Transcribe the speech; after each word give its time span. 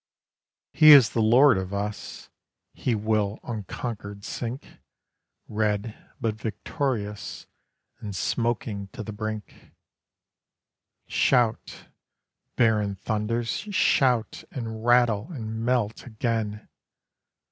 He 0.73 0.93
is 0.93 1.11
the 1.11 1.21
lord 1.21 1.59
of 1.59 1.75
us; 1.75 2.31
He 2.73 2.95
will 2.95 3.39
unconquered 3.43 4.25
sink, 4.25 4.79
Red, 5.47 5.95
but 6.19 6.33
victorious, 6.33 7.45
And 7.99 8.15
smoking 8.15 8.87
to 8.93 9.03
the 9.03 9.13
brink. 9.13 9.75
Shout, 11.05 11.85
barren 12.55 12.95
thunders, 12.95 13.49
shout 13.51 14.43
And 14.49 14.83
rattle 14.83 15.29
and 15.31 15.63
melt 15.63 16.07
again! 16.07 16.67